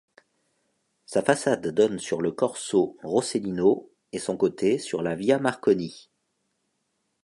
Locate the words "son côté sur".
4.17-5.03